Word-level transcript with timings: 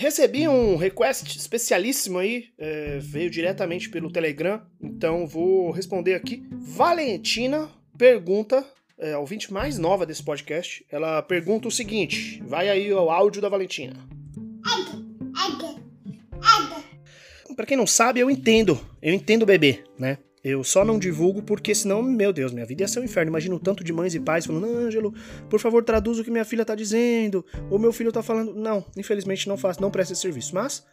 recebi 0.00 0.48
um 0.48 0.76
request 0.76 1.36
especialíssimo 1.36 2.18
aí, 2.18 2.46
é, 2.56 2.98
veio 2.98 3.30
diretamente 3.30 3.90
pelo 3.90 4.10
Telegram, 4.10 4.62
então 4.82 5.26
vou 5.26 5.70
responder 5.70 6.14
aqui. 6.14 6.42
Valentina 6.50 7.70
pergunta, 7.98 8.66
é, 8.98 9.12
a 9.12 9.18
ouvinte 9.18 9.52
mais 9.52 9.78
nova 9.78 10.06
desse 10.06 10.22
podcast, 10.22 10.84
ela 10.90 11.20
pergunta 11.20 11.68
o 11.68 11.70
seguinte: 11.70 12.42
vai 12.46 12.70
aí 12.70 12.90
o 12.90 13.10
áudio 13.10 13.42
da 13.42 13.50
Valentina. 13.50 13.94
Pra 17.54 17.66
quem 17.66 17.76
não 17.76 17.86
sabe, 17.86 18.20
eu 18.20 18.30
entendo, 18.30 18.80
eu 19.02 19.12
entendo 19.12 19.42
o 19.42 19.46
bebê, 19.46 19.84
né? 19.98 20.16
Eu 20.42 20.64
só 20.64 20.84
não 20.84 20.98
divulgo 20.98 21.42
porque 21.42 21.74
senão, 21.74 22.02
meu 22.02 22.32
Deus, 22.32 22.52
minha 22.52 22.64
vida 22.64 22.82
ia 22.82 22.88
ser 22.88 23.00
um 23.00 23.04
inferno. 23.04 23.30
Imagino 23.30 23.56
o 23.56 23.60
tanto 23.60 23.84
de 23.84 23.92
mães 23.92 24.14
e 24.14 24.20
pais 24.20 24.46
falando, 24.46 24.66
Ângelo, 24.66 25.14
por 25.48 25.60
favor, 25.60 25.84
traduz 25.84 26.18
o 26.18 26.24
que 26.24 26.30
minha 26.30 26.44
filha 26.44 26.64
tá 26.64 26.74
dizendo, 26.74 27.44
ou 27.70 27.78
meu 27.78 27.92
filho 27.92 28.10
tá 28.10 28.22
falando. 28.22 28.54
Não, 28.54 28.84
infelizmente 28.96 29.48
não 29.48 29.58
faço, 29.58 29.82
não 29.82 29.90
presto 29.90 30.12
esse 30.12 30.22
serviço. 30.22 30.54
Mas, 30.54 30.86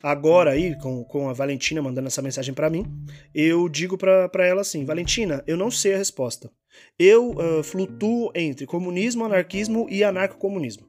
agora 0.00 0.52
aí, 0.52 0.78
com, 0.78 1.02
com 1.04 1.28
a 1.28 1.32
Valentina 1.32 1.82
mandando 1.82 2.06
essa 2.06 2.22
mensagem 2.22 2.54
para 2.54 2.70
mim, 2.70 2.86
eu 3.34 3.68
digo 3.68 3.98
para 3.98 4.46
ela 4.46 4.60
assim, 4.60 4.84
Valentina, 4.84 5.42
eu 5.46 5.56
não 5.56 5.70
sei 5.70 5.94
a 5.94 5.98
resposta. 5.98 6.50
Eu 6.98 7.30
uh, 7.30 7.62
flutuo 7.62 8.30
entre 8.34 8.66
comunismo, 8.66 9.24
anarquismo 9.24 9.86
e 9.90 10.04
anarcocomunismo. 10.04 10.86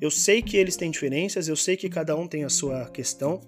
Eu 0.00 0.10
sei 0.10 0.42
que 0.42 0.56
eles 0.56 0.76
têm 0.76 0.90
diferenças, 0.90 1.48
eu 1.48 1.56
sei 1.56 1.76
que 1.76 1.88
cada 1.88 2.16
um 2.16 2.26
tem 2.26 2.44
a 2.44 2.48
sua 2.48 2.88
questão. 2.90 3.40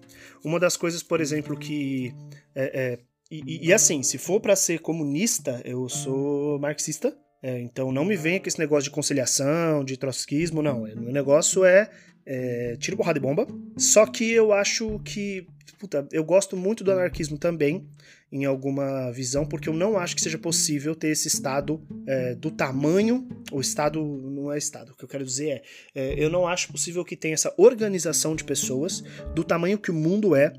Uma 0.44 0.58
das 0.58 0.76
coisas, 0.76 1.02
por 1.02 1.20
exemplo, 1.20 1.56
que 1.56 2.14
é, 2.54 2.92
é 2.92 3.09
e, 3.30 3.68
e, 3.68 3.72
assim, 3.72 4.02
se 4.02 4.18
for 4.18 4.40
para 4.40 4.56
ser 4.56 4.80
comunista, 4.80 5.60
eu 5.64 5.88
sou 5.88 6.58
marxista. 6.58 7.16
É, 7.42 7.58
então 7.60 7.90
não 7.90 8.04
me 8.04 8.16
venha 8.16 8.38
com 8.40 8.48
esse 8.48 8.58
negócio 8.58 8.84
de 8.84 8.90
conciliação, 8.90 9.84
de 9.84 9.96
trotskismo, 9.96 10.60
não. 10.60 10.82
O 10.82 11.00
meu 11.00 11.12
negócio 11.12 11.64
é, 11.64 11.88
é 12.26 12.76
tiro, 12.78 12.96
porrada 12.96 13.18
e 13.18 13.22
bomba. 13.22 13.46
Só 13.76 14.04
que 14.04 14.30
eu 14.30 14.52
acho 14.52 14.98
que. 15.04 15.46
Puta, 15.78 16.06
eu 16.12 16.24
gosto 16.24 16.56
muito 16.56 16.84
do 16.84 16.90
anarquismo 16.90 17.38
também, 17.38 17.88
em 18.30 18.44
alguma 18.44 19.10
visão, 19.12 19.46
porque 19.46 19.68
eu 19.68 19.72
não 19.72 19.96
acho 19.96 20.14
que 20.14 20.20
seja 20.20 20.36
possível 20.36 20.94
ter 20.94 21.08
esse 21.08 21.28
Estado 21.28 21.80
é, 22.06 22.34
do 22.34 22.50
tamanho. 22.50 23.26
O 23.50 23.60
Estado 23.60 24.04
não 24.04 24.52
é 24.52 24.58
Estado, 24.58 24.92
o 24.92 24.96
que 24.96 25.04
eu 25.04 25.08
quero 25.08 25.24
dizer 25.24 25.62
é, 25.94 26.12
é. 26.12 26.22
Eu 26.22 26.28
não 26.28 26.46
acho 26.46 26.70
possível 26.70 27.04
que 27.04 27.16
tenha 27.16 27.34
essa 27.34 27.54
organização 27.56 28.34
de 28.34 28.42
pessoas 28.44 29.02
do 29.34 29.44
tamanho 29.44 29.78
que 29.78 29.90
o 29.90 29.94
mundo 29.94 30.34
é, 30.34 30.52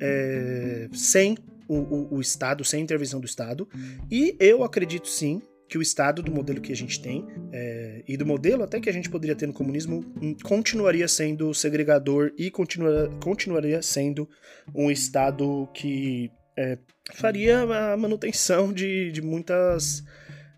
é 0.00 0.88
sem 0.94 1.36
o, 1.72 2.14
o, 2.14 2.16
o 2.16 2.20
Estado, 2.20 2.64
sem 2.64 2.82
intervenção 2.82 3.20
do 3.20 3.26
Estado. 3.26 3.68
E 4.10 4.36
eu 4.38 4.62
acredito 4.62 5.08
sim 5.08 5.40
que 5.68 5.78
o 5.78 5.82
Estado, 5.82 6.22
do 6.22 6.30
modelo 6.30 6.60
que 6.60 6.70
a 6.70 6.76
gente 6.76 7.00
tem, 7.00 7.26
é, 7.50 8.04
e 8.06 8.14
do 8.14 8.26
modelo 8.26 8.62
até 8.62 8.78
que 8.78 8.90
a 8.90 8.92
gente 8.92 9.08
poderia 9.08 9.34
ter 9.34 9.46
no 9.46 9.54
comunismo, 9.54 10.04
hum, 10.20 10.36
continuaria 10.42 11.08
sendo 11.08 11.54
segregador 11.54 12.30
e 12.36 12.50
continua, 12.50 13.10
continuaria 13.22 13.80
sendo 13.80 14.28
um 14.74 14.90
Estado 14.90 15.66
que 15.72 16.30
é, 16.58 16.76
faria 17.14 17.60
a 17.60 17.96
manutenção 17.96 18.70
de, 18.70 19.10
de 19.12 19.22
muitas. 19.22 20.04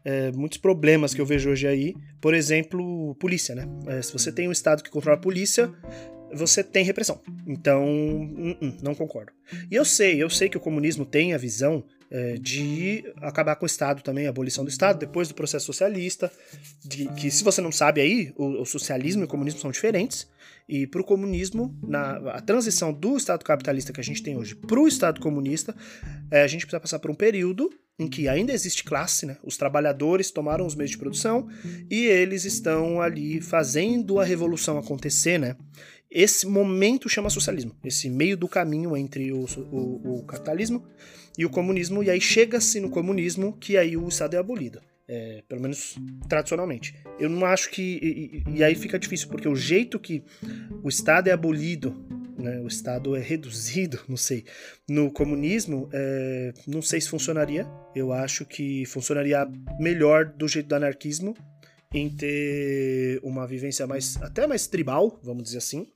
É, 0.06 0.30
muitos 0.32 0.58
problemas 0.58 1.14
que 1.14 1.20
eu 1.20 1.24
vejo 1.24 1.48
hoje 1.48 1.66
aí. 1.66 1.94
Por 2.20 2.34
exemplo, 2.34 3.14
polícia, 3.14 3.54
né? 3.54 3.66
É, 3.86 4.02
se 4.02 4.12
você 4.12 4.30
tem 4.30 4.46
um 4.46 4.52
Estado 4.52 4.82
que 4.82 4.90
controla 4.90 5.16
a 5.16 5.20
polícia, 5.20 5.72
você 6.34 6.62
tem 6.62 6.84
repressão. 6.84 7.20
Então, 7.46 7.84
hum, 7.86 8.56
hum, 8.60 8.76
não 8.82 8.94
concordo. 8.94 9.32
E 9.70 9.74
eu 9.74 9.84
sei, 9.84 10.22
eu 10.22 10.28
sei 10.28 10.48
que 10.48 10.56
o 10.56 10.60
comunismo 10.60 11.04
tem 11.04 11.34
a 11.34 11.38
visão 11.38 11.84
é, 12.10 12.34
de 12.34 13.04
acabar 13.16 13.56
com 13.56 13.64
o 13.64 13.66
Estado 13.66 14.02
também, 14.02 14.26
a 14.26 14.30
abolição 14.30 14.64
do 14.64 14.70
Estado, 14.70 14.98
depois 14.98 15.28
do 15.28 15.34
processo 15.34 15.66
socialista, 15.66 16.30
de, 16.84 17.08
que 17.14 17.30
se 17.30 17.42
você 17.42 17.60
não 17.60 17.72
sabe 17.72 18.00
aí, 18.00 18.32
o, 18.36 18.62
o 18.62 18.64
socialismo 18.64 19.22
e 19.22 19.24
o 19.24 19.28
comunismo 19.28 19.60
são 19.60 19.70
diferentes, 19.70 20.28
e 20.68 20.86
para 20.86 21.00
o 21.00 21.04
comunismo, 21.04 21.76
na 21.82 22.16
a 22.32 22.40
transição 22.40 22.92
do 22.92 23.16
Estado 23.16 23.44
capitalista 23.44 23.92
que 23.92 24.00
a 24.00 24.04
gente 24.04 24.22
tem 24.22 24.36
hoje 24.36 24.54
para 24.54 24.80
o 24.80 24.88
Estado 24.88 25.20
comunista, 25.20 25.74
é, 26.30 26.42
a 26.42 26.46
gente 26.46 26.64
precisa 26.64 26.80
passar 26.80 26.98
por 26.98 27.10
um 27.10 27.14
período 27.14 27.70
em 27.98 28.08
que 28.08 28.28
ainda 28.28 28.52
existe 28.52 28.82
classe, 28.82 29.26
né? 29.26 29.36
Os 29.42 29.56
trabalhadores 29.56 30.30
tomaram 30.30 30.66
os 30.66 30.74
meios 30.74 30.90
de 30.90 30.98
produção 30.98 31.48
e 31.90 32.06
eles 32.06 32.44
estão 32.44 33.00
ali 33.00 33.40
fazendo 33.40 34.18
a 34.18 34.24
revolução 34.24 34.78
acontecer, 34.78 35.38
né? 35.38 35.56
Esse 36.14 36.46
momento 36.46 37.08
chama 37.08 37.28
socialismo, 37.28 37.74
esse 37.84 38.08
meio 38.08 38.36
do 38.36 38.46
caminho 38.46 38.96
entre 38.96 39.32
o, 39.32 39.46
o, 39.72 40.18
o 40.20 40.22
capitalismo 40.22 40.86
e 41.36 41.44
o 41.44 41.50
comunismo, 41.50 42.04
e 42.04 42.08
aí 42.08 42.20
chega-se 42.20 42.78
no 42.78 42.88
comunismo 42.88 43.52
que 43.58 43.76
aí 43.76 43.96
o 43.96 44.06
Estado 44.06 44.36
é 44.36 44.38
abolido. 44.38 44.80
É, 45.08 45.42
pelo 45.48 45.60
menos 45.60 45.96
tradicionalmente. 46.28 46.94
Eu 47.18 47.28
não 47.28 47.44
acho 47.44 47.68
que. 47.70 48.42
E, 48.46 48.58
e, 48.58 48.64
aí 48.64 48.74
fica 48.74 48.98
difícil, 48.98 49.28
porque 49.28 49.46
o 49.46 49.54
jeito 49.54 49.98
que 49.98 50.24
o 50.82 50.88
Estado 50.88 51.28
é 51.28 51.32
abolido, 51.32 51.94
né, 52.38 52.58
o 52.60 52.68
Estado 52.68 53.14
é 53.14 53.20
reduzido, 53.20 54.00
não 54.08 54.16
sei, 54.16 54.44
no 54.88 55.10
comunismo, 55.10 55.90
é, 55.92 56.54
não 56.66 56.80
sei 56.80 57.02
se 57.02 57.10
funcionaria. 57.10 57.66
Eu 57.94 58.12
acho 58.12 58.46
que 58.46 58.86
funcionaria 58.86 59.46
melhor 59.78 60.24
do 60.24 60.48
jeito 60.48 60.68
do 60.68 60.74
anarquismo, 60.74 61.34
em 61.92 62.08
ter 62.08 63.20
uma 63.22 63.46
vivência 63.46 63.86
mais 63.86 64.16
até 64.22 64.46
mais 64.46 64.66
tribal, 64.66 65.20
vamos 65.22 65.42
dizer 65.44 65.58
assim, 65.58 65.86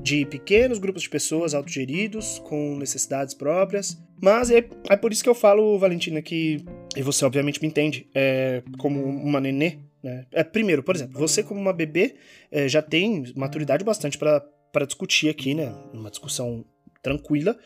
de 0.00 0.24
pequenos 0.26 0.78
grupos 0.78 1.02
de 1.02 1.10
pessoas 1.10 1.54
autogeridos, 1.54 2.38
com 2.40 2.76
necessidades 2.76 3.34
próprias. 3.34 3.96
Mas 4.20 4.50
é, 4.50 4.68
é 4.88 4.96
por 4.96 5.12
isso 5.12 5.22
que 5.22 5.28
eu 5.28 5.34
falo, 5.34 5.78
Valentina, 5.78 6.20
que, 6.20 6.64
e 6.96 7.02
você 7.02 7.24
obviamente 7.24 7.60
me 7.60 7.68
entende, 7.68 8.08
é, 8.14 8.62
como 8.78 9.02
uma 9.02 9.40
nenê, 9.40 9.78
né? 10.02 10.26
É, 10.32 10.44
primeiro, 10.44 10.82
por 10.82 10.94
exemplo, 10.94 11.18
você 11.18 11.42
como 11.42 11.60
uma 11.60 11.72
bebê 11.72 12.16
é, 12.50 12.68
já 12.68 12.82
tem 12.82 13.32
maturidade 13.36 13.84
bastante 13.84 14.18
para 14.18 14.86
discutir 14.86 15.28
aqui, 15.28 15.54
né? 15.54 15.74
Uma 15.92 16.10
discussão 16.10 16.64
tranquila 17.02 17.56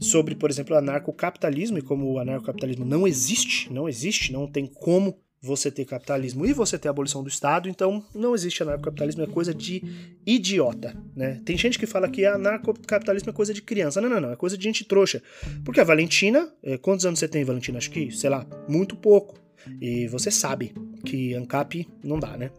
sobre, 0.00 0.34
por 0.34 0.50
exemplo, 0.50 0.76
anarcocapitalismo 0.76 1.78
e 1.78 1.82
como 1.82 2.12
o 2.12 2.18
anarcocapitalismo 2.18 2.84
não 2.84 3.06
existe, 3.06 3.72
não 3.72 3.88
existe, 3.88 4.32
não 4.32 4.46
tem 4.46 4.66
como 4.66 5.21
você 5.42 5.72
ter 5.72 5.84
capitalismo 5.84 6.46
e 6.46 6.52
você 6.52 6.78
ter 6.78 6.88
abolição 6.88 7.22
do 7.22 7.28
Estado, 7.28 7.68
então 7.68 8.04
não 8.14 8.32
existe 8.32 8.62
anarcocapitalismo, 8.62 9.24
é 9.24 9.26
coisa 9.26 9.52
de 9.52 9.82
idiota, 10.24 10.96
né? 11.16 11.40
Tem 11.44 11.58
gente 11.58 11.78
que 11.78 11.86
fala 11.86 12.08
que 12.08 12.24
anarcocapitalismo 12.24 13.30
é 13.30 13.32
coisa 13.32 13.52
de 13.52 13.60
criança. 13.60 14.00
Não, 14.00 14.08
não, 14.08 14.20
não, 14.20 14.32
é 14.32 14.36
coisa 14.36 14.56
de 14.56 14.62
gente 14.62 14.84
trouxa. 14.84 15.20
Porque 15.64 15.80
a 15.80 15.84
Valentina, 15.84 16.48
é, 16.62 16.78
quantos 16.78 17.04
anos 17.04 17.18
você 17.18 17.26
tem, 17.26 17.42
Valentina? 17.42 17.78
Acho 17.78 17.90
que, 17.90 18.12
sei 18.12 18.30
lá, 18.30 18.46
muito 18.68 18.94
pouco. 18.94 19.36
E 19.80 20.06
você 20.08 20.30
sabe 20.30 20.74
que 21.04 21.34
ANCAP 21.34 21.88
não 22.04 22.20
dá, 22.20 22.36
né? 22.36 22.50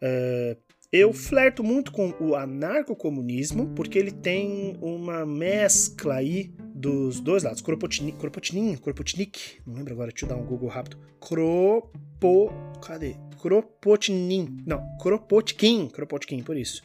É, 0.00 0.56
eu 0.92 1.12
flerto 1.12 1.62
muito 1.62 1.92
com 1.92 2.14
o 2.20 2.34
anarcocomunismo, 2.34 3.68
porque 3.74 3.98
ele 3.98 4.10
tem 4.10 4.76
uma 4.80 5.26
mescla 5.26 6.14
aí 6.14 6.50
dos 6.78 7.20
dois 7.20 7.42
lados. 7.42 7.60
Kropotnik, 7.60 8.16
Kropotnik, 8.18 8.80
Kropotnik, 8.80 9.60
não 9.66 9.74
lembro 9.74 9.92
agora, 9.92 10.10
deixa 10.10 10.24
eu 10.24 10.28
dar 10.28 10.36
um 10.36 10.46
Google 10.46 10.68
rápido. 10.68 10.96
Kropo... 11.20 12.52
cadê? 12.80 13.16
Kropotnin, 13.40 14.62
não, 14.64 14.80
Kropotkin, 14.98 15.88
Kropotkin, 15.88 16.42
por 16.42 16.56
isso. 16.56 16.82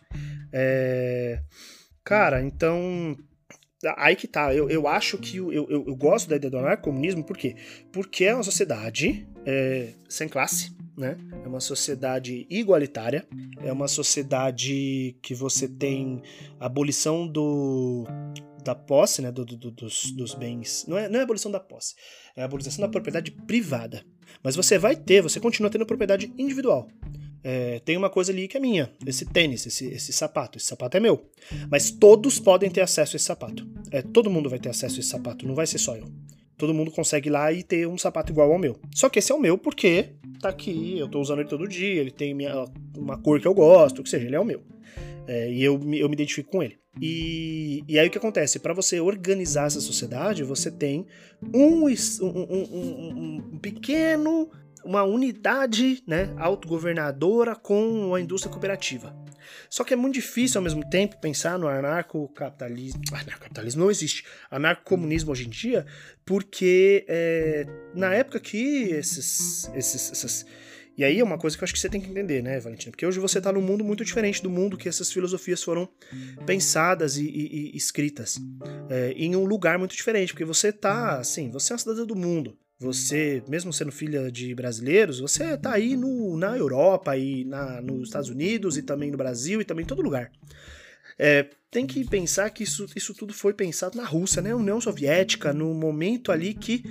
É... 0.52 1.42
Cara, 2.04 2.42
então... 2.42 3.16
Aí 3.98 4.16
que 4.16 4.28
tá, 4.28 4.56
eu, 4.56 4.70
eu 4.70 4.88
acho 4.88 5.18
que 5.18 5.38
eu, 5.38 5.52
eu, 5.52 5.68
eu 5.70 5.96
gosto 5.96 6.30
da 6.30 6.38
ideia 6.38 6.50
do 6.50 6.58
anarcomunismo, 6.58 7.22
por 7.22 7.36
quê? 7.38 7.56
Porque 7.92 8.24
é 8.24 8.34
uma 8.34 8.44
sociedade 8.44 9.28
é, 9.46 9.90
sem 10.08 10.30
classe, 10.30 10.74
né? 10.98 11.18
É 11.44 11.48
uma 11.50 11.60
sociedade 11.60 12.48
igualitária, 12.50 13.28
é 13.62 13.74
uma 13.74 13.90
sociedade 13.90 15.18
que 15.22 15.36
você 15.36 15.68
tem 15.68 16.22
abolição 16.62 17.28
do 17.28 18.06
da 18.64 18.74
posse, 18.74 19.22
né, 19.22 19.32
do, 19.32 19.46
do, 19.46 19.72
dos, 19.72 20.12
dos 20.12 20.34
bens. 20.34 20.86
Não 20.88 20.98
é, 20.98 21.10
não 21.10 21.18
é 21.18 21.20
a 21.20 21.24
abolição 21.24 21.52
da 21.52 21.60
posse, 21.60 21.96
é 22.36 22.42
a 22.42 22.46
abolição 22.46 22.82
da 22.82 22.88
propriedade 22.90 23.32
privada. 23.32 24.04
Mas 24.42 24.56
você 24.56 24.78
vai 24.78 24.96
ter, 24.96 25.22
você 25.22 25.40
continua 25.40 25.70
tendo 25.70 25.86
propriedade 25.86 26.34
individual. 26.38 26.88
É, 27.44 27.80
tem 27.80 27.98
uma 27.98 28.10
coisa 28.10 28.32
ali 28.32 28.48
que 28.48 28.56
é 28.56 28.60
minha, 28.60 28.90
esse 29.06 29.26
tênis, 29.26 29.66
esse, 29.66 29.88
esse 29.88 30.14
sapato. 30.14 30.58
Esse 30.58 30.68
sapato 30.68 30.96
é 30.96 31.00
meu. 31.00 31.30
Mas 31.70 31.92
todos 31.92 32.40
podem 32.40 32.70
ter 32.70 32.82
acesso 32.82 33.16
a 33.16 33.18
esse 33.18 33.26
sapato. 33.26 33.68
É, 33.92 34.02
todo 34.02 34.30
mundo 34.30 34.50
vai 34.50 34.60
ter 34.60 34.70
acesso 34.70 34.96
a 34.96 35.00
esse 35.00 35.10
sapato, 35.10 35.46
não 35.46 35.56
vai 35.56 35.68
ser 35.68 35.78
só 35.78 35.96
eu. 35.96 36.08
Todo 36.58 36.74
mundo 36.74 36.92
consegue 36.92 37.28
ir 37.30 37.32
lá 37.32 37.52
e 37.52 37.64
ter 37.64 37.88
um 37.88 37.98
sapato 37.98 38.32
igual 38.32 38.52
ao 38.52 38.60
meu. 38.60 38.80
Só 38.96 39.10
que 39.10 39.20
esse 39.20 39.32
é 39.32 39.36
o 39.36 39.40
meu 39.40 39.58
porque 39.58 40.12
tá 40.40 40.50
aqui, 40.50 40.98
eu 40.98 41.10
tô 41.10 41.20
usando 41.20 41.40
ele 41.40 41.50
todo 41.50 41.68
dia, 41.68 42.00
ele 42.00 42.12
tem 42.12 42.34
minha, 42.34 42.66
uma 42.96 43.18
cor 43.18 43.40
que 43.40 43.48
eu 43.48 43.54
gosto, 43.54 44.00
o 44.00 44.04
que 44.04 44.10
seja, 44.10 44.26
ele 44.26 44.36
é 44.36 44.40
o 44.40 44.46
meu. 44.46 44.62
É, 45.28 45.52
e 45.52 45.64
eu, 45.64 45.74
eu 45.94 46.10
me 46.10 46.14
identifico 46.14 46.52
com 46.52 46.64
ele. 46.64 46.78
E, 47.02 47.84
e 47.88 47.98
aí 47.98 48.08
o 48.08 48.12
que 48.12 48.18
acontece? 48.18 48.60
Para 48.60 48.74
você 48.74 49.00
organizar 49.00 49.68
essa 49.68 49.82
sociedade, 49.82 50.44
você 50.44 50.70
tem 50.70 51.08
um, 51.54 51.86
um, 51.88 52.22
um, 52.22 53.44
um 53.54 53.60
pequeno 53.60 54.50
uma 54.84 55.04
unidade 55.04 56.04
né, 56.06 56.34
autogovernadora 56.38 57.56
com 57.56 58.14
a 58.14 58.20
indústria 58.20 58.52
cooperativa. 58.52 59.16
Só 59.70 59.84
que 59.84 59.94
é 59.94 59.98
muito 59.98 60.16
difícil 60.16 60.60
ao 60.60 60.64
mesmo 60.64 60.88
tempo 60.90 61.20
pensar 61.20 61.58
no 61.58 61.68
anarcocapitalismo. 61.68 63.02
Anarcocapitalismo 63.12 63.84
não 63.84 63.92
existe. 63.92 64.26
Anarcocomunismo 64.50 65.32
hoje 65.32 65.48
em 65.48 65.50
dia, 65.50 65.86
porque 66.26 67.06
é, 67.08 67.66
na 67.96 68.14
época 68.14 68.40
que 68.40 68.90
esses, 68.92 69.70
esses, 69.74 70.12
essas 70.12 70.46
E 70.98 71.04
aí 71.04 71.20
é 71.20 71.24
uma 71.24 71.38
coisa 71.38 71.58
que 71.58 71.64
eu 71.64 71.66
acho 71.66 71.74
que 71.74 71.80
você 71.80 71.90
tem 71.90 72.00
que 72.00 72.10
entender, 72.10 72.44
né, 72.44 72.60
Valentina? 72.60 72.92
Porque 72.92 73.06
hoje 73.06 73.20
você 73.20 73.40
está 73.40 73.52
num 73.52 73.62
mundo 73.62 73.84
muito 73.84 74.06
diferente 74.06 74.44
do 74.44 74.50
mundo 74.50 74.78
que 74.78 74.88
essas 74.88 75.12
filosofias 75.12 75.64
foram 75.64 75.90
pensadas 76.46 77.18
e, 77.18 77.26
e, 77.26 77.72
e 77.74 77.78
escritas. 77.78 78.40
É, 78.90 79.12
em 79.16 79.36
um 79.36 79.46
lugar 79.46 79.80
muito 79.80 79.96
diferente, 79.96 80.34
porque 80.34 80.46
você 80.46 80.72
tá, 80.72 81.20
assim, 81.20 81.50
você 81.50 81.72
é 81.72 81.76
uma 81.76 81.80
cidadã 81.80 82.06
do 82.06 82.16
mundo. 82.16 82.58
Você, 82.80 83.42
mesmo 83.48 83.72
sendo 83.72 83.92
filha 83.92 84.32
de 84.32 84.54
brasileiros, 84.54 85.20
você 85.20 85.58
tá 85.58 85.74
aí 85.74 85.96
no, 85.96 86.36
na 86.38 86.58
Europa 86.58 87.16
e 87.18 87.46
na, 87.46 87.82
nos 87.82 88.10
Estados 88.10 88.30
Unidos 88.30 88.78
e 88.78 88.84
também 88.84 89.10
no 89.10 89.18
Brasil 89.18 89.62
e 89.62 89.66
também 89.66 89.84
em 89.84 89.88
todo 89.88 90.02
lugar. 90.02 90.32
É, 91.18 91.48
tem 91.74 91.88
que 91.88 92.06
pensar 92.06 92.52
que 92.52 92.64
isso, 92.64 92.86
isso 92.96 93.16
tudo 93.16 93.34
foi 93.34 93.52
pensado 93.52 93.98
na 93.98 94.06
Rússia, 94.06 94.44
né? 94.44 94.54
União 94.54 94.80
Soviética, 94.80 95.52
no 95.52 95.74
momento 95.74 96.32
ali 96.32 96.54
que 96.54 96.84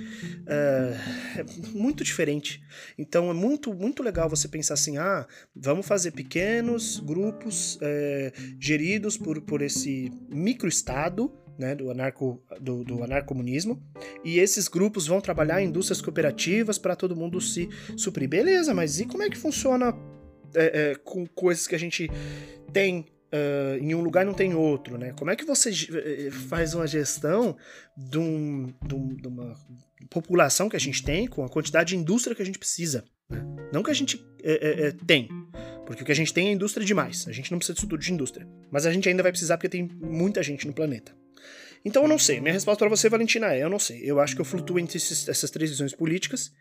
é, 0.45 0.97
é, 1.39 1.45
muito 1.71 2.03
diferente. 2.03 2.61
Então 2.97 3.31
é 3.31 3.33
muito, 3.33 3.73
muito 3.73 4.03
legal 4.03 4.29
você 4.29 4.47
pensar 4.49 4.73
assim: 4.73 4.97
ah, 4.97 5.25
vamos 5.55 5.87
fazer 5.87 6.11
pequenos 6.11 6.99
grupos 6.99 7.79
é, 7.81 8.33
geridos 8.59 9.15
por, 9.15 9.41
por 9.41 9.61
esse 9.61 10.11
microestado. 10.29 11.31
Né, 11.55 11.75
do, 11.75 11.91
anarco, 11.91 12.41
do, 12.59 12.83
do 12.83 13.03
anarcomunismo, 13.03 13.79
e 14.23 14.39
esses 14.39 14.67
grupos 14.67 15.05
vão 15.05 15.21
trabalhar 15.21 15.61
em 15.61 15.67
indústrias 15.67 16.01
cooperativas 16.01 16.79
para 16.79 16.95
todo 16.95 17.15
mundo 17.15 17.39
se 17.39 17.69
suprir. 17.95 18.27
Beleza, 18.27 18.73
mas 18.73 18.99
e 18.99 19.05
como 19.05 19.21
é 19.21 19.29
que 19.29 19.37
funciona 19.37 19.95
é, 20.55 20.91
é, 20.91 20.95
com 20.95 21.27
coisas 21.27 21.67
que 21.67 21.75
a 21.75 21.77
gente 21.77 22.09
tem 22.73 23.05
uh, 23.33 23.77
em 23.83 23.95
um 23.95 24.01
lugar 24.01 24.25
não 24.25 24.33
tem 24.33 24.53
outro, 24.53 24.97
né? 24.97 25.13
Como 25.17 25.31
é 25.31 25.35
que 25.35 25.43
você 25.43 25.69
eh, 25.71 26.29
faz 26.31 26.73
uma 26.73 26.85
gestão 26.85 27.57
de, 27.97 28.19
um, 28.19 28.73
de, 28.85 28.95
um, 28.95 29.15
de, 29.15 29.27
uma 29.27 29.55
população 30.09 30.69
que 30.69 30.75
a 30.75 30.79
gente 30.79 31.03
tem 31.03 31.27
com 31.27 31.43
a 31.43 31.49
quantidade 31.49 31.89
de 31.89 31.97
indústria 31.97 32.35
que 32.35 32.41
a 32.41 32.45
gente 32.45 32.59
precisa? 32.59 33.03
Né? 33.29 33.43
Não 33.71 33.81
que 33.81 33.89
a 33.89 33.93
gente 33.93 34.23
é, 34.43 34.87
é, 34.87 34.91
tem, 34.91 35.27
porque 35.85 36.03
o 36.03 36.05
que 36.05 36.11
a 36.11 36.15
gente 36.15 36.33
tem 36.33 36.49
é 36.49 36.51
indústria 36.51 36.85
demais. 36.85 37.27
A 37.27 37.31
gente 37.31 37.51
não 37.51 37.57
precisa 37.57 37.73
disso 37.73 37.87
tudo 37.87 37.99
de 37.99 38.13
indústria. 38.13 38.47
Mas 38.71 38.85
a 38.85 38.91
gente 38.91 39.09
ainda 39.09 39.23
vai 39.23 39.31
precisar 39.31 39.57
porque 39.57 39.69
tem 39.69 39.89
muita 40.01 40.43
gente 40.43 40.67
no 40.67 40.73
planeta. 40.73 41.13
Então 41.85 42.03
eu 42.03 42.07
não 42.07 42.17
sei. 42.17 42.39
Minha 42.39 42.53
resposta 42.53 42.79
para 42.79 42.95
você, 42.95 43.09
Valentina, 43.09 43.53
é: 43.53 43.63
eu 43.63 43.69
não 43.69 43.79
sei. 43.79 44.01
Eu 44.03 44.19
acho 44.19 44.35
que 44.35 44.41
eu 44.41 44.45
flutuo 44.45 44.79
entre 44.79 44.97
esses, 44.97 45.27
essas 45.27 45.49
três 45.51 45.69
visões 45.69 45.93
políticas. 45.93 46.51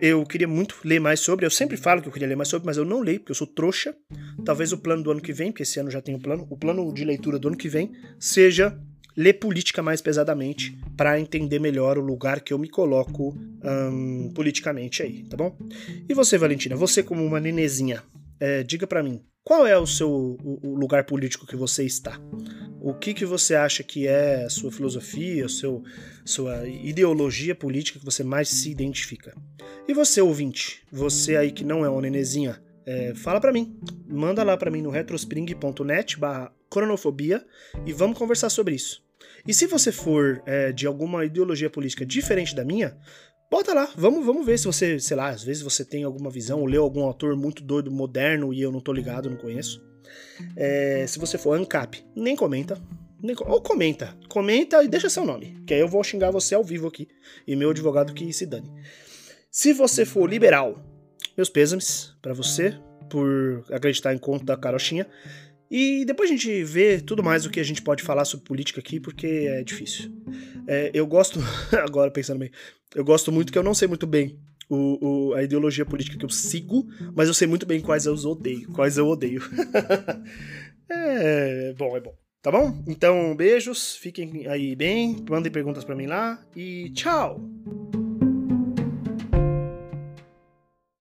Eu 0.00 0.24
queria 0.24 0.48
muito 0.48 0.76
ler 0.84 1.00
mais 1.00 1.20
sobre. 1.20 1.46
Eu 1.46 1.50
sempre 1.50 1.76
falo 1.76 2.02
que 2.02 2.08
eu 2.08 2.12
queria 2.12 2.28
ler 2.28 2.36
mais 2.36 2.48
sobre, 2.48 2.66
mas 2.66 2.76
eu 2.76 2.84
não 2.84 3.00
leio, 3.00 3.20
porque 3.20 3.32
eu 3.32 3.36
sou 3.36 3.46
trouxa. 3.46 3.94
Talvez 4.44 4.72
o 4.72 4.78
plano 4.78 5.02
do 5.02 5.10
ano 5.10 5.20
que 5.20 5.32
vem, 5.32 5.50
porque 5.50 5.62
esse 5.62 5.80
ano 5.80 5.90
já 5.90 6.00
tem 6.00 6.14
o 6.14 6.18
plano, 6.18 6.46
o 6.50 6.56
plano 6.56 6.92
de 6.92 7.04
leitura 7.04 7.38
do 7.38 7.48
ano 7.48 7.56
que 7.56 7.68
vem 7.68 7.92
seja 8.18 8.78
ler 9.16 9.32
política 9.34 9.82
mais 9.82 10.00
pesadamente 10.00 10.78
para 10.96 11.18
entender 11.18 11.58
melhor 11.58 11.98
o 11.98 12.00
lugar 12.00 12.40
que 12.40 12.52
eu 12.52 12.58
me 12.58 12.68
coloco 12.68 13.36
hum, 13.64 14.30
politicamente 14.32 15.02
aí, 15.02 15.24
tá 15.24 15.36
bom? 15.36 15.58
E 16.08 16.14
você, 16.14 16.38
Valentina, 16.38 16.76
você 16.76 17.02
como 17.02 17.24
uma 17.24 17.40
nenezinha, 17.40 18.00
é, 18.38 18.62
diga 18.62 18.86
para 18.86 19.02
mim, 19.02 19.20
qual 19.42 19.66
é 19.66 19.76
o 19.76 19.86
seu 19.86 20.08
o, 20.08 20.60
o 20.62 20.74
lugar 20.76 21.02
político 21.04 21.46
que 21.46 21.56
você 21.56 21.84
está? 21.84 22.20
O 22.88 22.94
que, 22.94 23.12
que 23.12 23.26
você 23.26 23.54
acha 23.54 23.82
que 23.82 24.06
é 24.06 24.44
a 24.44 24.48
sua 24.48 24.72
filosofia, 24.72 25.44
a 25.44 25.48
seu, 25.50 25.84
sua 26.24 26.66
ideologia 26.66 27.54
política 27.54 27.98
que 27.98 28.04
você 28.04 28.24
mais 28.24 28.48
se 28.48 28.70
identifica? 28.70 29.36
E 29.86 29.92
você, 29.92 30.22
ouvinte, 30.22 30.82
você 30.90 31.36
aí 31.36 31.52
que 31.52 31.64
não 31.64 31.84
é 31.84 31.90
uma 31.90 32.00
nenezinha, 32.00 32.58
é, 32.86 33.14
fala 33.14 33.42
para 33.42 33.52
mim. 33.52 33.78
Manda 34.08 34.42
lá 34.42 34.56
para 34.56 34.70
mim 34.70 34.80
no 34.80 34.88
retrospring.net 34.88 36.18
barra 36.18 36.50
cronofobia 36.70 37.44
e 37.84 37.92
vamos 37.92 38.16
conversar 38.16 38.48
sobre 38.48 38.74
isso. 38.74 39.04
E 39.46 39.52
se 39.52 39.66
você 39.66 39.92
for 39.92 40.42
é, 40.46 40.72
de 40.72 40.86
alguma 40.86 41.26
ideologia 41.26 41.68
política 41.68 42.06
diferente 42.06 42.56
da 42.56 42.64
minha, 42.64 42.96
bota 43.50 43.74
lá, 43.74 43.86
vamos, 43.98 44.24
vamos 44.24 44.46
ver 44.46 44.58
se 44.58 44.64
você, 44.64 44.98
sei 44.98 45.14
lá, 45.14 45.28
às 45.28 45.44
vezes 45.44 45.62
você 45.62 45.84
tem 45.84 46.04
alguma 46.04 46.30
visão 46.30 46.60
ou 46.60 46.66
leu 46.66 46.84
algum 46.84 47.02
autor 47.02 47.36
muito 47.36 47.62
doido, 47.62 47.90
moderno 47.90 48.54
e 48.54 48.62
eu 48.62 48.72
não 48.72 48.80
tô 48.80 48.94
ligado, 48.94 49.28
não 49.28 49.36
conheço. 49.36 49.86
É, 50.56 51.06
se 51.06 51.18
você 51.18 51.38
for 51.38 51.58
ANCAP, 51.58 52.04
nem 52.14 52.36
comenta. 52.36 52.80
Nem, 53.20 53.34
ou 53.40 53.60
comenta. 53.60 54.16
Comenta 54.28 54.82
e 54.82 54.88
deixa 54.88 55.08
seu 55.08 55.24
nome. 55.24 55.62
Que 55.66 55.74
aí 55.74 55.80
eu 55.80 55.88
vou 55.88 56.02
xingar 56.04 56.30
você 56.30 56.54
ao 56.54 56.62
vivo 56.62 56.86
aqui. 56.86 57.08
E 57.46 57.56
meu 57.56 57.70
advogado 57.70 58.14
que 58.14 58.32
se 58.32 58.46
dane. 58.46 58.70
Se 59.50 59.72
você 59.72 60.04
for 60.04 60.28
liberal, 60.28 60.82
meus 61.36 61.48
pêsames 61.48 62.14
para 62.20 62.32
você 62.32 62.78
por 63.08 63.64
acreditar 63.70 64.14
em 64.14 64.18
conto 64.18 64.44
da 64.44 64.56
carochinha. 64.56 65.06
E 65.70 66.04
depois 66.04 66.30
a 66.30 66.32
gente 66.32 66.64
vê 66.64 67.00
tudo 67.00 67.22
mais 67.22 67.44
o 67.44 67.50
que 67.50 67.60
a 67.60 67.64
gente 67.64 67.82
pode 67.82 68.02
falar 68.02 68.24
sobre 68.24 68.46
política 68.46 68.80
aqui, 68.80 68.98
porque 68.98 69.26
é 69.26 69.62
difícil. 69.62 70.10
É, 70.66 70.90
eu 70.94 71.06
gosto, 71.06 71.40
agora 71.72 72.10
pensando 72.10 72.38
bem, 72.38 72.50
eu 72.94 73.04
gosto 73.04 73.30
muito 73.30 73.52
que 73.52 73.58
eu 73.58 73.62
não 73.62 73.74
sei 73.74 73.86
muito 73.86 74.06
bem 74.06 74.38
o, 74.68 75.30
o, 75.30 75.34
a 75.34 75.42
ideologia 75.42 75.86
política 75.86 76.18
que 76.18 76.24
eu 76.24 76.30
sigo, 76.30 76.86
mas 77.14 77.28
eu 77.28 77.34
sei 77.34 77.48
muito 77.48 77.66
bem 77.66 77.80
quais 77.80 78.06
eu 78.06 78.14
odeio, 78.14 78.70
quais 78.72 78.96
eu 78.98 79.06
odeio. 79.06 79.42
é 80.90 81.74
bom, 81.76 81.96
é 81.96 82.00
bom. 82.00 82.14
Tá 82.40 82.52
bom? 82.52 82.82
Então, 82.86 83.34
beijos, 83.34 83.96
fiquem 83.96 84.46
aí 84.46 84.76
bem, 84.76 85.24
mandem 85.28 85.50
perguntas 85.50 85.84
para 85.84 85.96
mim 85.96 86.06
lá 86.06 86.40
e 86.54 86.90
tchau! 86.90 87.40